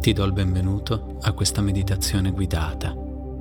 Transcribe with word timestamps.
Ti 0.00 0.12
do 0.12 0.24
il 0.24 0.32
benvenuto 0.32 1.16
a 1.22 1.32
questa 1.32 1.60
meditazione 1.60 2.30
guidata, 2.30 2.94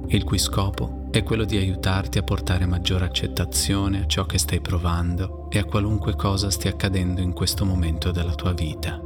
il 0.07 0.23
cui 0.23 0.39
scopo 0.39 1.05
è 1.11 1.21
quello 1.21 1.45
di 1.45 1.55
aiutarti 1.55 2.17
a 2.17 2.23
portare 2.23 2.65
maggiore 2.65 3.05
accettazione 3.05 4.01
a 4.01 4.07
ciò 4.07 4.25
che 4.25 4.39
stai 4.39 4.59
provando 4.59 5.49
e 5.49 5.59
a 5.59 5.65
qualunque 5.65 6.15
cosa 6.15 6.49
stia 6.49 6.71
accadendo 6.71 7.21
in 7.21 7.33
questo 7.33 7.63
momento 7.63 8.11
della 8.11 8.33
tua 8.33 8.53
vita. 8.53 8.99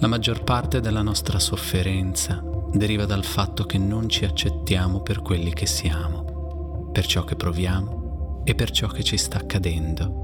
La 0.00 0.06
maggior 0.08 0.42
parte 0.42 0.80
della 0.80 1.02
nostra 1.02 1.38
sofferenza 1.38 2.42
deriva 2.72 3.04
dal 3.04 3.24
fatto 3.24 3.64
che 3.64 3.78
non 3.78 4.08
ci 4.08 4.24
accettiamo 4.24 5.00
per 5.00 5.22
quelli 5.22 5.52
che 5.52 5.66
siamo, 5.66 6.90
per 6.92 7.06
ciò 7.06 7.22
che 7.24 7.36
proviamo 7.36 8.42
e 8.44 8.54
per 8.54 8.70
ciò 8.70 8.88
che 8.88 9.04
ci 9.04 9.16
sta 9.16 9.38
accadendo 9.38 10.20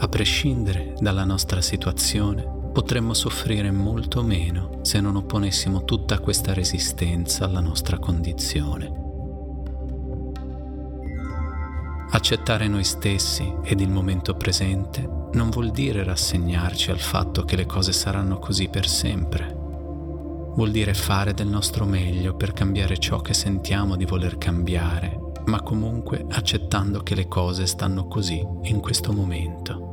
a 0.00 0.08
prescindere 0.08 0.94
dalla 0.98 1.24
nostra 1.24 1.60
situazione, 1.60 2.57
potremmo 2.78 3.12
soffrire 3.12 3.72
molto 3.72 4.22
meno 4.22 4.78
se 4.82 5.00
non 5.00 5.16
opponessimo 5.16 5.84
tutta 5.84 6.20
questa 6.20 6.54
resistenza 6.54 7.44
alla 7.44 7.58
nostra 7.58 7.98
condizione. 7.98 8.92
Accettare 12.10 12.68
noi 12.68 12.84
stessi 12.84 13.52
ed 13.64 13.80
il 13.80 13.90
momento 13.90 14.36
presente 14.36 15.10
non 15.32 15.50
vuol 15.50 15.72
dire 15.72 16.04
rassegnarci 16.04 16.92
al 16.92 17.00
fatto 17.00 17.42
che 17.42 17.56
le 17.56 17.66
cose 17.66 17.90
saranno 17.90 18.38
così 18.38 18.68
per 18.68 18.86
sempre. 18.86 19.52
Vuol 20.54 20.70
dire 20.70 20.94
fare 20.94 21.34
del 21.34 21.48
nostro 21.48 21.84
meglio 21.84 22.36
per 22.36 22.52
cambiare 22.52 22.96
ciò 22.98 23.20
che 23.20 23.34
sentiamo 23.34 23.96
di 23.96 24.04
voler 24.04 24.38
cambiare, 24.38 25.18
ma 25.46 25.62
comunque 25.62 26.24
accettando 26.28 27.00
che 27.00 27.16
le 27.16 27.26
cose 27.26 27.66
stanno 27.66 28.06
così 28.06 28.40
in 28.62 28.78
questo 28.78 29.12
momento. 29.12 29.87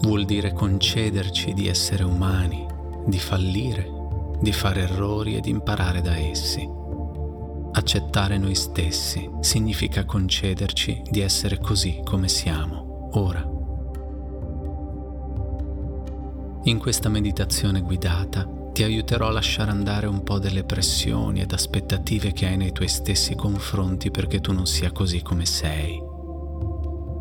Vuol 0.00 0.24
dire 0.24 0.52
concederci 0.52 1.52
di 1.54 1.66
essere 1.66 2.04
umani, 2.04 2.64
di 3.04 3.18
fallire, 3.18 3.90
di 4.40 4.52
fare 4.52 4.82
errori 4.82 5.34
ed 5.34 5.46
imparare 5.46 6.00
da 6.00 6.16
essi. 6.16 6.68
Accettare 7.72 8.38
noi 8.38 8.54
stessi 8.54 9.28
significa 9.40 10.04
concederci 10.04 11.02
di 11.10 11.20
essere 11.20 11.58
così 11.58 12.00
come 12.04 12.28
siamo, 12.28 13.10
ora. 13.14 13.56
In 16.64 16.78
questa 16.78 17.08
meditazione 17.08 17.80
guidata 17.80 18.48
ti 18.72 18.84
aiuterò 18.84 19.26
a 19.26 19.32
lasciare 19.32 19.72
andare 19.72 20.06
un 20.06 20.22
po' 20.22 20.38
delle 20.38 20.62
pressioni 20.62 21.40
ed 21.40 21.52
aspettative 21.52 22.32
che 22.32 22.46
hai 22.46 22.56
nei 22.56 22.72
tuoi 22.72 22.88
stessi 22.88 23.34
confronti 23.34 24.12
perché 24.12 24.40
tu 24.40 24.52
non 24.52 24.66
sia 24.66 24.92
così 24.92 25.22
come 25.22 25.44
sei 25.44 26.07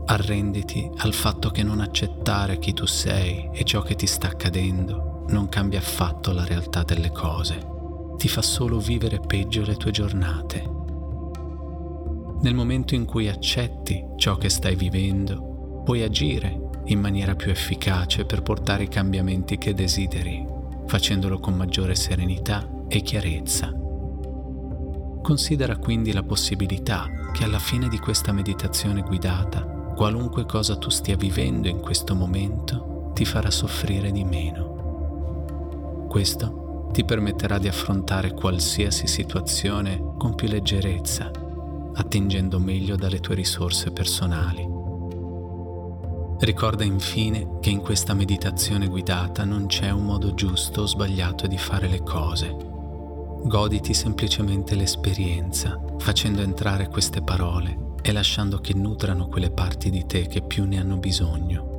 Arrenditi 0.09 0.89
al 0.99 1.13
fatto 1.13 1.49
che 1.49 1.63
non 1.63 1.81
accettare 1.81 2.59
chi 2.59 2.71
tu 2.71 2.85
sei 2.85 3.49
e 3.51 3.65
ciò 3.65 3.81
che 3.81 3.95
ti 3.95 4.07
sta 4.07 4.27
accadendo 4.27 5.25
non 5.27 5.49
cambia 5.49 5.79
affatto 5.79 6.31
la 6.31 6.45
realtà 6.45 6.83
delle 6.83 7.11
cose, 7.11 7.59
ti 8.15 8.29
fa 8.29 8.41
solo 8.41 8.79
vivere 8.79 9.19
peggio 9.19 9.65
le 9.65 9.75
tue 9.75 9.91
giornate. 9.91 10.75
Nel 12.39 12.53
momento 12.53 12.95
in 12.95 13.03
cui 13.03 13.27
accetti 13.27 14.01
ciò 14.15 14.37
che 14.37 14.47
stai 14.47 14.77
vivendo, 14.77 15.81
puoi 15.83 16.03
agire 16.03 16.57
in 16.85 17.01
maniera 17.01 17.35
più 17.35 17.51
efficace 17.51 18.23
per 18.23 18.43
portare 18.43 18.83
i 18.83 18.87
cambiamenti 18.89 19.57
che 19.57 19.73
desideri, 19.73 20.47
facendolo 20.85 21.37
con 21.37 21.53
maggiore 21.53 21.95
serenità 21.95 22.65
e 22.87 23.01
chiarezza. 23.01 23.73
Considera 25.21 25.75
quindi 25.75 26.13
la 26.13 26.23
possibilità 26.23 27.09
che 27.33 27.43
alla 27.43 27.59
fine 27.59 27.89
di 27.89 27.99
questa 27.99 28.31
meditazione 28.31 29.01
guidata 29.01 29.75
qualunque 29.97 30.45
cosa 30.45 30.75
tu 30.75 30.91
stia 30.91 31.17
vivendo 31.17 31.67
in 31.67 31.79
questo 31.79 32.13
momento 32.13 33.09
ti 33.15 33.25
farà 33.25 33.49
soffrire 33.49 34.11
di 34.11 34.23
meno. 34.23 36.05
Questo 36.07 36.89
ti 36.91 37.03
permetterà 37.03 37.57
di 37.57 37.67
affrontare 37.67 38.31
qualsiasi 38.31 39.07
situazione 39.07 40.13
con 40.19 40.35
più 40.35 40.47
leggerezza, 40.49 41.31
attingendo 41.95 42.59
meglio 42.59 42.95
dalle 42.95 43.19
tue 43.19 43.33
risorse 43.33 43.89
personali. 43.89 44.69
Ricorda 46.41 46.83
infine 46.83 47.57
che 47.59 47.71
in 47.71 47.79
questa 47.79 48.13
meditazione 48.13 48.85
guidata 48.85 49.45
non 49.45 49.65
c'è 49.65 49.89
un 49.89 50.05
modo 50.05 50.35
giusto 50.35 50.83
o 50.83 50.85
sbagliato 50.85 51.47
di 51.47 51.57
fare 51.57 51.87
le 51.87 52.03
cose. 52.03 52.55
Goditi 53.45 53.95
semplicemente 53.95 54.75
l'esperienza, 54.75 55.75
facendo 55.97 56.43
entrare 56.43 56.87
queste 56.87 57.23
parole 57.23 57.85
e 58.09 58.13
lasciando 58.13 58.59
che 58.59 58.73
nutrano 58.73 59.27
quelle 59.27 59.51
parti 59.51 59.89
di 59.89 60.05
te 60.05 60.27
che 60.27 60.41
più 60.41 60.63
ne 60.65 60.79
hanno 60.79 60.95
bisogno. 60.95 61.75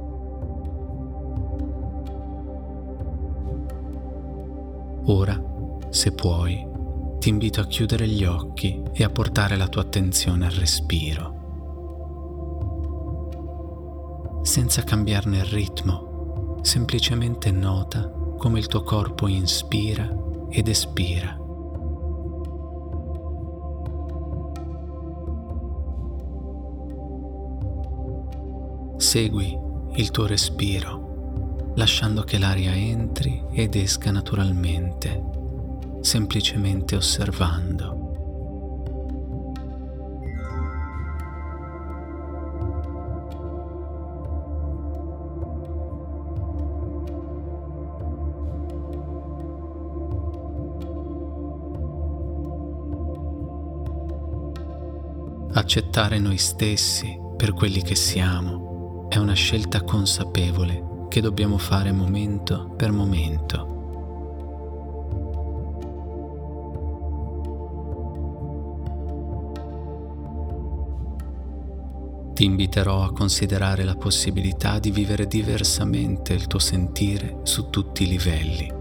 Ora, 5.06 5.43
se 5.89 6.12
puoi, 6.12 6.66
ti 7.19 7.31
invito 7.31 7.62
a 7.62 7.66
chiudere 7.66 8.06
gli 8.06 8.25
occhi 8.25 8.83
e 8.93 9.05
a 9.05 9.09
portare 9.09 9.56
la 9.56 9.69
tua 9.69 9.81
attenzione 9.81 10.44
al 10.44 10.53
respiro. 10.53 11.37
Senza 14.43 14.83
cambiarne 14.83 15.39
il 15.39 15.45
ritmo, 15.45 16.59
semplicemente 16.60 17.50
nota 17.50 18.06
come 18.37 18.59
il 18.59 18.66
tuo 18.66 18.83
corpo 18.83 19.28
inspira 19.28 20.15
ed 20.50 20.69
espira. 20.69 21.47
Segui 28.98 29.56
il 29.94 30.10
tuo 30.10 30.26
respiro, 30.26 31.72
lasciando 31.76 32.22
che 32.25 32.36
l'aria 32.36 32.75
entri 32.75 33.42
ed 33.53 33.76
esca 33.76 34.10
naturalmente, 34.10 35.22
semplicemente 36.00 36.97
osservando. 36.97 37.94
Accettare 55.53 56.19
noi 56.19 56.36
stessi 56.36 57.16
per 57.36 57.53
quelli 57.53 57.80
che 57.82 57.94
siamo 57.94 58.67
è 59.08 59.16
una 59.16 59.32
scelta 59.32 59.82
consapevole 59.82 61.06
che 61.08 61.22
dobbiamo 61.22 61.56
fare 61.56 61.92
momento 61.92 62.74
per 62.76 62.92
momento. 62.92 63.76
Ti 72.34 72.44
inviterò 72.44 73.02
a 73.02 73.12
considerare 73.12 73.82
la 73.82 73.97
possibilità 73.97 74.78
di 74.78 74.91
vivere 74.91 75.26
diversamente 75.26 76.34
il 76.34 76.47
tuo 76.47 76.58
sentire 76.58 77.41
su 77.44 77.70
tutti 77.70 78.02
i 78.02 78.06
livelli. 78.06 78.72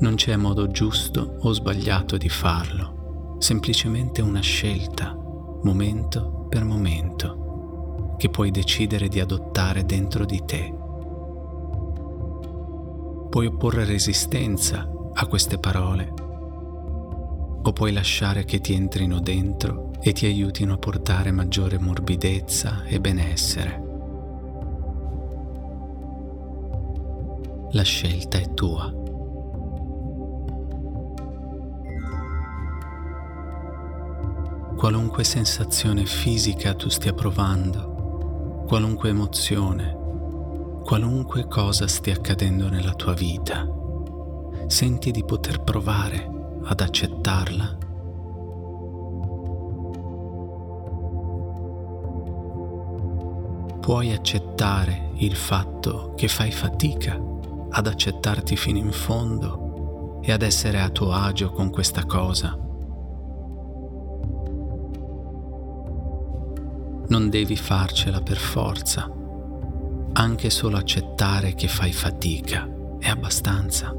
Non 0.00 0.14
c'è 0.16 0.34
modo 0.36 0.66
giusto 0.68 1.36
o 1.40 1.52
sbagliato 1.52 2.16
di 2.16 2.28
farlo, 2.28 3.36
semplicemente 3.38 4.20
una 4.20 4.40
scelta 4.40 5.28
momento 5.62 6.46
per 6.48 6.64
momento, 6.64 8.14
che 8.16 8.28
puoi 8.28 8.50
decidere 8.50 9.08
di 9.08 9.20
adottare 9.20 9.84
dentro 9.84 10.24
di 10.24 10.42
te. 10.44 10.74
Puoi 13.28 13.46
opporre 13.46 13.84
resistenza 13.84 14.90
a 15.12 15.26
queste 15.26 15.58
parole 15.58 16.12
o 17.62 17.72
puoi 17.72 17.92
lasciare 17.92 18.44
che 18.44 18.60
ti 18.60 18.72
entrino 18.72 19.20
dentro 19.20 19.90
e 20.00 20.12
ti 20.12 20.26
aiutino 20.26 20.74
a 20.74 20.78
portare 20.78 21.30
maggiore 21.30 21.78
morbidezza 21.78 22.84
e 22.84 23.00
benessere. 23.00 23.88
La 27.72 27.82
scelta 27.82 28.38
è 28.38 28.52
tua. 28.54 28.99
Qualunque 34.80 35.24
sensazione 35.24 36.06
fisica 36.06 36.72
tu 36.72 36.88
stia 36.88 37.12
provando, 37.12 38.64
qualunque 38.66 39.10
emozione, 39.10 39.94
qualunque 40.82 41.46
cosa 41.48 41.86
stia 41.86 42.14
accadendo 42.14 42.70
nella 42.70 42.94
tua 42.94 43.12
vita, 43.12 43.68
senti 44.68 45.10
di 45.10 45.22
poter 45.22 45.60
provare 45.60 46.30
ad 46.64 46.80
accettarla. 46.80 47.76
Puoi 53.80 54.12
accettare 54.14 55.10
il 55.16 55.36
fatto 55.36 56.14
che 56.16 56.26
fai 56.26 56.50
fatica 56.50 57.20
ad 57.68 57.86
accettarti 57.86 58.56
fino 58.56 58.78
in 58.78 58.92
fondo 58.92 60.22
e 60.22 60.32
ad 60.32 60.40
essere 60.40 60.80
a 60.80 60.88
tuo 60.88 61.12
agio 61.12 61.50
con 61.50 61.68
questa 61.68 62.06
cosa 62.06 62.68
non 67.10 67.28
devi 67.28 67.56
farcela 67.56 68.20
per 68.20 68.38
forza. 68.38 69.08
Anche 70.12 70.50
solo 70.50 70.76
accettare 70.76 71.54
che 71.54 71.68
fai 71.68 71.92
fatica 71.92 72.68
è 72.98 73.08
abbastanza. 73.08 73.94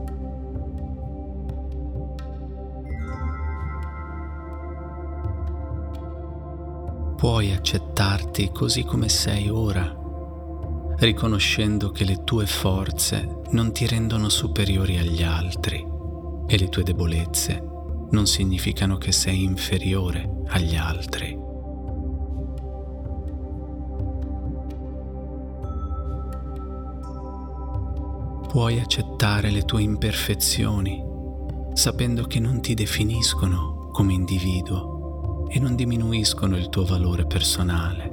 Puoi 7.15 7.51
accettarti 7.51 8.49
così 8.51 8.83
come 8.83 9.07
sei 9.07 9.47
ora, 9.47 9.95
riconoscendo 10.97 11.91
che 11.91 12.03
le 12.03 12.23
tue 12.23 12.47
forze 12.47 13.41
non 13.51 13.71
ti 13.71 13.85
rendono 13.85 14.27
superiori 14.29 14.97
agli 14.97 15.21
altri 15.21 15.85
e 16.47 16.57
le 16.57 16.69
tue 16.69 16.83
debolezze 16.83 17.63
non 18.11 18.25
significano 18.25 18.97
che 18.97 19.11
sei 19.11 19.43
inferiore 19.43 20.43
agli 20.47 20.75
altri. 20.75 21.40
Puoi 28.51 28.81
accettare 28.81 29.49
le 29.49 29.63
tue 29.63 29.81
imperfezioni, 29.81 31.01
sapendo 31.71 32.25
che 32.25 32.41
non 32.41 32.59
ti 32.59 32.73
definiscono 32.73 33.87
come 33.93 34.11
individuo 34.11 35.47
e 35.47 35.57
non 35.57 35.73
diminuiscono 35.73 36.57
il 36.57 36.67
tuo 36.67 36.83
valore 36.83 37.25
personale. 37.25 38.09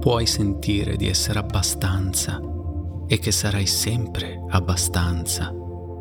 Puoi 0.00 0.26
sentire 0.26 0.96
di 0.96 1.06
essere 1.06 1.38
abbastanza 1.38 2.40
e 3.06 3.18
che 3.20 3.30
sarai 3.30 3.66
sempre 3.66 4.44
abbastanza, 4.48 5.54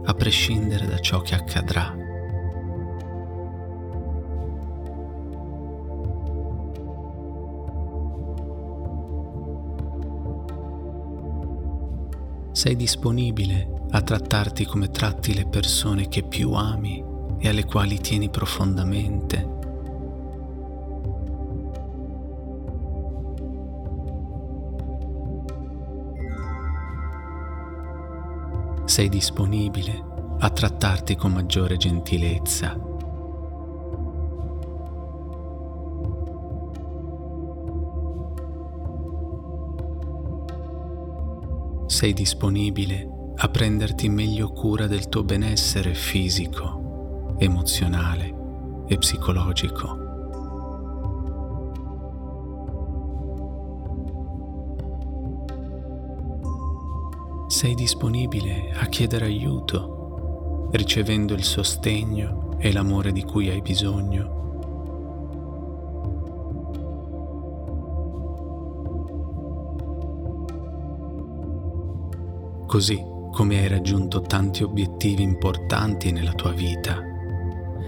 a 0.04 0.14
prescindere 0.16 0.88
da 0.88 0.98
ciò 0.98 1.22
che 1.22 1.36
accadrà. 1.36 2.01
Sei 12.62 12.76
disponibile 12.76 13.86
a 13.90 14.02
trattarti 14.04 14.66
come 14.66 14.92
tratti 14.92 15.34
le 15.34 15.48
persone 15.48 16.08
che 16.08 16.22
più 16.22 16.52
ami 16.52 17.04
e 17.40 17.50
alle 17.50 17.66
quali 17.66 18.00
tieni 18.00 18.30
profondamente. 18.30 19.50
Sei 28.86 29.10
disponibile 29.10 30.04
a 30.38 30.50
trattarti 30.52 31.16
con 31.16 31.32
maggiore 31.32 31.78
gentilezza 31.78 32.91
sei 42.02 42.14
disponibile 42.14 43.08
a 43.36 43.48
prenderti 43.48 44.10
meglio 44.10 44.52
cura 44.52 44.88
del 44.88 45.08
tuo 45.08 45.24
benessere 45.24 45.94
fisico, 45.94 47.36
emozionale 47.38 48.34
e 48.88 48.98
psicologico. 48.98 50.00
Sei 57.50 57.76
disponibile 57.76 58.72
a 58.74 58.88
chiedere 58.88 59.26
aiuto, 59.26 60.70
ricevendo 60.72 61.36
il 61.36 61.44
sostegno 61.44 62.56
e 62.58 62.74
l'amore 62.74 63.12
di 63.12 63.22
cui 63.22 63.52
hai 63.52 63.62
bisogno 63.62 64.41
così 72.72 73.06
come 73.34 73.60
hai 73.60 73.68
raggiunto 73.68 74.22
tanti 74.22 74.64
obiettivi 74.64 75.24
importanti 75.24 76.14
nella 76.14 76.32
tua 76.32 76.54
vita. 76.54 77.04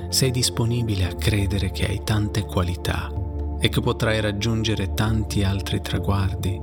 Sei 0.09 0.29
disponibile 0.29 1.05
a 1.05 1.15
credere 1.15 1.71
che 1.71 1.87
hai 1.87 2.01
tante 2.03 2.43
qualità 2.43 3.09
e 3.61 3.69
che 3.69 3.79
potrai 3.79 4.19
raggiungere 4.19 4.93
tanti 4.93 5.41
altri 5.41 5.79
traguardi. 5.79 6.59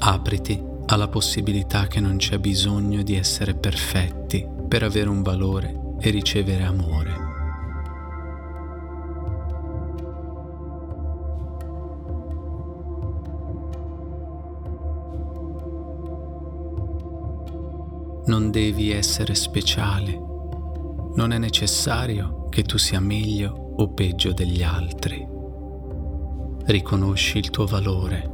Apriti 0.00 0.62
alla 0.84 1.08
possibilità 1.08 1.86
che 1.86 2.00
non 2.00 2.18
c'è 2.18 2.36
bisogno 2.36 3.02
di 3.02 3.16
essere 3.16 3.54
perfetti 3.54 4.46
per 4.68 4.82
avere 4.82 5.08
un 5.08 5.22
valore 5.22 5.94
e 5.98 6.10
ricevere 6.10 6.64
amore. 6.64 7.23
Non 18.34 18.50
devi 18.50 18.90
essere 18.90 19.32
speciale. 19.36 20.10
Non 21.14 21.30
è 21.30 21.38
necessario 21.38 22.48
che 22.48 22.64
tu 22.64 22.78
sia 22.78 22.98
meglio 22.98 23.74
o 23.76 23.90
peggio 23.90 24.32
degli 24.32 24.60
altri. 24.60 25.24
Riconosci 26.64 27.38
il 27.38 27.50
tuo 27.50 27.64
valore, 27.66 28.28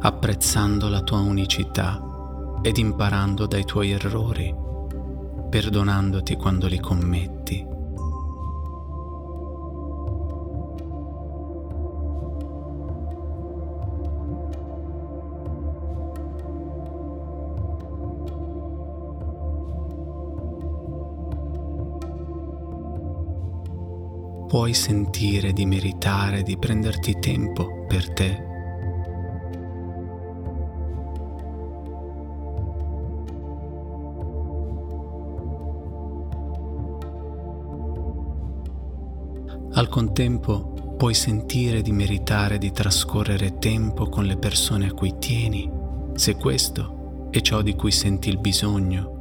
apprezzando 0.00 0.88
la 0.88 1.00
tua 1.02 1.20
unicità 1.20 2.58
ed 2.60 2.76
imparando 2.76 3.46
dai 3.46 3.64
tuoi 3.64 3.92
errori, 3.92 4.52
perdonandoti 5.48 6.34
quando 6.34 6.66
li 6.66 6.80
commetti 6.80 7.64
puoi 24.54 24.72
sentire 24.72 25.52
di 25.52 25.66
meritare 25.66 26.44
di 26.44 26.56
prenderti 26.56 27.18
tempo 27.18 27.84
per 27.88 28.12
te. 28.12 28.44
Al 39.72 39.88
contempo 39.88 40.94
puoi 40.96 41.14
sentire 41.14 41.82
di 41.82 41.90
meritare 41.90 42.56
di 42.56 42.70
trascorrere 42.70 43.58
tempo 43.58 44.08
con 44.08 44.24
le 44.24 44.36
persone 44.36 44.86
a 44.86 44.92
cui 44.92 45.18
tieni, 45.18 45.68
se 46.14 46.36
questo 46.36 47.26
è 47.32 47.40
ciò 47.40 47.60
di 47.60 47.74
cui 47.74 47.90
senti 47.90 48.28
il 48.28 48.38
bisogno 48.38 49.13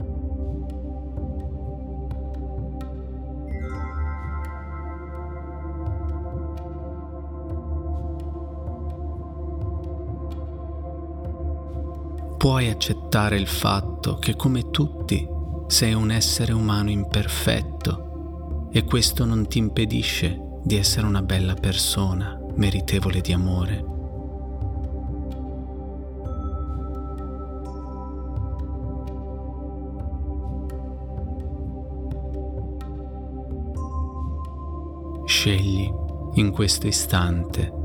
puoi 12.43 12.69
accettare 12.69 13.37
il 13.37 13.47
fatto 13.47 14.15
che 14.15 14.35
come 14.35 14.69
tutti 14.69 15.25
sei 15.67 15.93
un 15.93 16.11
essere 16.11 16.51
umano 16.51 16.89
imperfetto 16.89 18.67
e 18.69 18.83
questo 18.83 19.23
non 19.23 19.47
ti 19.47 19.59
impedisce 19.59 20.59
di 20.61 20.75
essere 20.75 21.07
una 21.07 21.21
bella 21.21 21.53
persona 21.53 22.37
meritevole 22.55 23.21
di 23.21 23.31
amore. 23.31 23.85
Scegli 35.23 35.89
in 36.33 36.51
questo 36.51 36.87
istante 36.87 37.82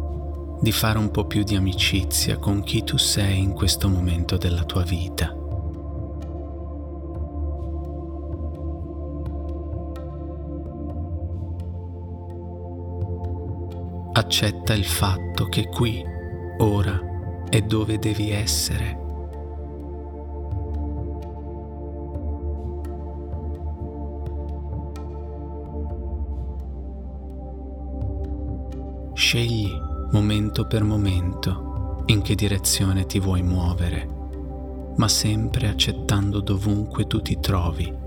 di 0.60 0.72
fare 0.72 0.98
un 0.98 1.10
po' 1.10 1.24
più 1.24 1.44
di 1.44 1.54
amicizia 1.54 2.36
con 2.38 2.62
chi 2.62 2.82
tu 2.82 2.96
sei 2.96 3.38
in 3.38 3.52
questo 3.52 3.88
momento 3.88 4.36
della 4.36 4.64
tua 4.64 4.82
vita. 4.82 5.34
Accetta 14.12 14.74
il 14.74 14.84
fatto 14.84 15.46
che 15.46 15.68
qui, 15.68 16.04
ora, 16.58 17.00
è 17.48 17.62
dove 17.62 17.98
devi 17.98 18.30
essere. 18.30 19.06
Scegli 29.14 29.87
momento 30.10 30.66
per 30.66 30.84
momento, 30.84 32.02
in 32.06 32.22
che 32.22 32.34
direzione 32.34 33.04
ti 33.04 33.20
vuoi 33.20 33.42
muovere, 33.42 34.08
ma 34.96 35.06
sempre 35.06 35.68
accettando 35.68 36.40
dovunque 36.40 37.06
tu 37.06 37.20
ti 37.20 37.38
trovi. 37.38 38.06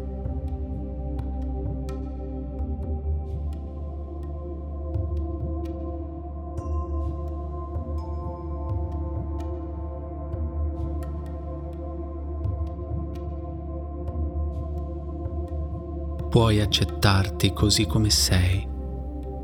Puoi 16.29 16.62
accettarti 16.62 17.51
così 17.51 17.86
come 17.86 18.10
sei, 18.10 18.70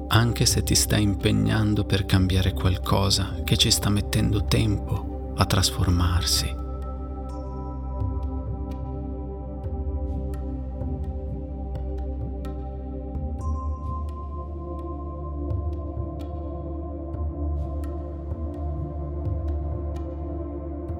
anche 0.08 0.46
se 0.46 0.64
ti 0.64 0.76
stai 0.76 1.04
impegnando 1.04 1.84
per 1.84 2.06
cambiare 2.06 2.54
qualcosa 2.54 3.42
che 3.44 3.58
ci 3.58 3.72
sta 3.72 3.90
mettendo 3.90 4.46
tempo 4.46 5.34
a 5.36 5.46
trasformarsi. 5.46 6.56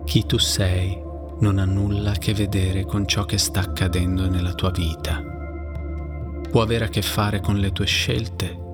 Chi 0.04 0.26
tu 0.26 0.38
sei 0.38 1.02
non 1.40 1.60
ha 1.60 1.66
nulla 1.66 2.12
a 2.12 2.18
che 2.18 2.34
vedere 2.34 2.86
con 2.86 3.08
ciò 3.08 3.26
che 3.26 3.38
sta 3.38 3.60
accadendo 3.60 4.30
nella 4.30 4.54
tua 4.54 4.72
vita 4.72 5.36
può 6.50 6.62
avere 6.62 6.86
a 6.86 6.90
che 6.90 7.02
fare 7.02 7.40
con 7.40 7.58
le 7.58 7.72
tue 7.72 7.86
scelte, 7.86 8.67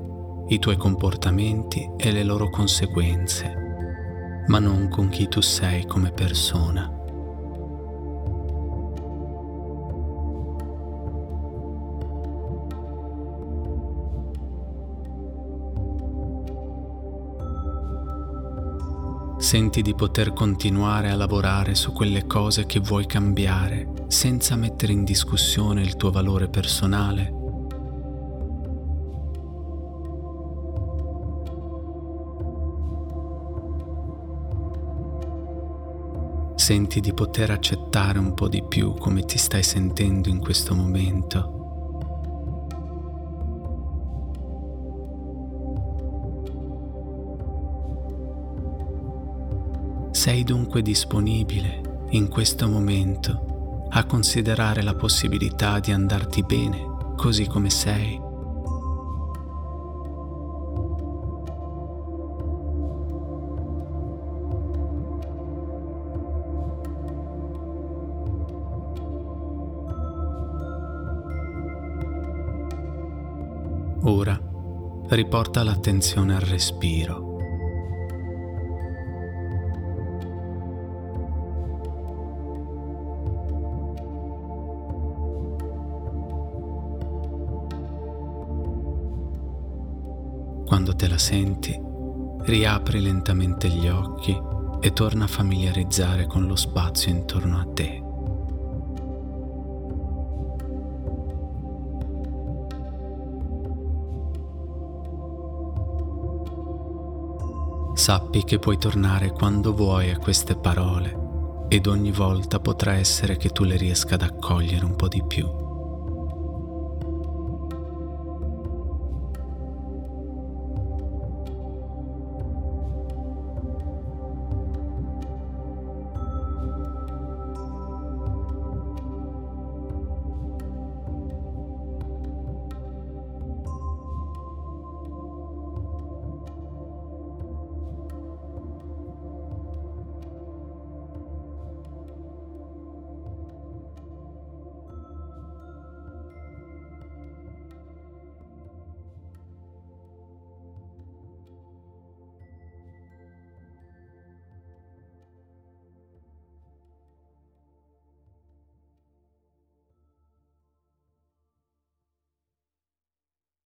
i 0.53 0.59
tuoi 0.59 0.77
comportamenti 0.77 1.89
e 1.97 2.11
le 2.11 2.23
loro 2.23 2.49
conseguenze, 2.49 4.43
ma 4.47 4.59
non 4.59 4.87
con 4.87 5.09
chi 5.09 5.27
tu 5.27 5.41
sei 5.41 5.85
come 5.87 6.11
persona. 6.11 6.91
Senti 19.37 19.81
di 19.81 19.93
poter 19.93 20.33
continuare 20.33 21.09
a 21.09 21.15
lavorare 21.15 21.75
su 21.75 21.91
quelle 21.91 22.25
cose 22.25 22.65
che 22.65 22.79
vuoi 22.79 23.05
cambiare 23.05 23.91
senza 24.07 24.55
mettere 24.55 24.93
in 24.93 25.03
discussione 25.03 25.81
il 25.81 25.95
tuo 25.95 26.11
valore 26.11 26.47
personale 26.47 27.41
Senti 36.63 37.01
di 37.01 37.13
poter 37.13 37.51
accettare 37.51 38.19
un 38.19 38.33
po' 38.33 38.47
di 38.47 38.63
più 38.63 38.93
come 38.93 39.25
ti 39.25 39.37
stai 39.37 39.63
sentendo 39.63 40.29
in 40.29 40.39
questo 40.39 40.73
momento. 40.73 41.59
Sei 50.11 50.45
dunque 50.45 50.81
disponibile 50.81 52.05
in 52.11 52.29
questo 52.29 52.69
momento 52.69 53.87
a 53.89 54.05
considerare 54.05 54.81
la 54.83 54.95
possibilità 54.95 55.81
di 55.81 55.91
andarti 55.91 56.43
bene 56.43 57.11
così 57.17 57.45
come 57.45 57.69
sei. 57.69 58.22
Ora 74.15 74.39
riporta 75.07 75.63
l'attenzione 75.63 76.35
al 76.35 76.41
respiro. 76.41 77.35
Quando 90.67 90.95
te 90.95 91.07
la 91.07 91.17
senti, 91.17 91.75
riapri 92.41 93.01
lentamente 93.01 93.67
gli 93.67 93.87
occhi 93.87 94.39
e 94.79 94.93
torna 94.93 95.23
a 95.23 95.27
familiarizzare 95.27 96.27
con 96.27 96.45
lo 96.45 96.55
spazio 96.55 97.09
intorno 97.09 97.59
a 97.59 97.65
te. 97.65 98.02
Sappi 108.03 108.43
che 108.43 108.59
puoi 108.59 108.77
tornare 108.77 109.31
quando 109.31 109.73
vuoi 109.73 110.11
a 110.11 110.17
queste 110.17 110.57
parole 110.57 111.65
ed 111.69 111.87
ogni 111.87 112.11
volta 112.11 112.59
potrà 112.59 112.95
essere 112.95 113.37
che 113.37 113.47
tu 113.47 113.63
le 113.63 113.77
riesca 113.77 114.15
ad 114.15 114.23
accogliere 114.23 114.83
un 114.83 114.97
po' 114.97 115.07
di 115.07 115.23
più. 115.25 115.62